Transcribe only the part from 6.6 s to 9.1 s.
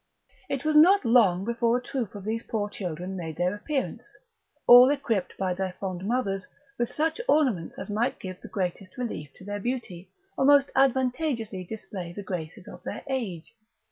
with such ornaments as might give the greatest